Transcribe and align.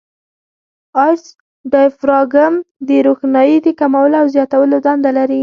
آیرس 1.03 1.25
ډایفراګم 1.71 2.53
د 2.87 2.89
روښنایي 3.07 3.57
د 3.65 3.67
کمولو 3.79 4.15
او 4.21 4.25
زیاتولو 4.35 4.75
دنده 4.85 5.11
لري. 5.17 5.39